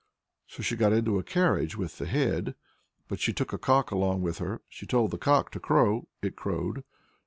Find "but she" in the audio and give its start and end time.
3.07-3.31